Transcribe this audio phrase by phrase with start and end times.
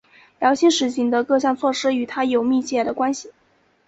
[0.39, 3.29] 姚兴实行的各项措施与他有密切的关系。